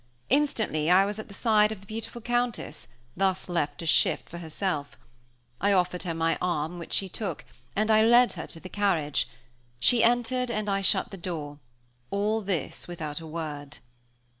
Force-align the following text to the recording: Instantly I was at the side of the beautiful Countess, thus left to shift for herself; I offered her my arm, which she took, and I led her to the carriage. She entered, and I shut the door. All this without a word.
Instantly 0.31 0.89
I 0.89 1.05
was 1.05 1.19
at 1.19 1.27
the 1.27 1.33
side 1.35 1.71
of 1.71 1.79
the 1.81 1.85
beautiful 1.85 2.21
Countess, 2.21 2.87
thus 3.15 3.47
left 3.47 3.77
to 3.77 3.85
shift 3.85 4.29
for 4.29 4.39
herself; 4.39 4.97
I 5.59 5.73
offered 5.73 6.01
her 6.01 6.15
my 6.15 6.39
arm, 6.41 6.79
which 6.79 6.93
she 6.93 7.07
took, 7.07 7.45
and 7.75 7.91
I 7.91 8.01
led 8.01 8.33
her 8.33 8.47
to 8.47 8.59
the 8.59 8.67
carriage. 8.67 9.29
She 9.79 10.03
entered, 10.03 10.49
and 10.49 10.67
I 10.67 10.81
shut 10.81 11.11
the 11.11 11.17
door. 11.17 11.59
All 12.09 12.41
this 12.41 12.87
without 12.87 13.19
a 13.19 13.27
word. 13.27 13.77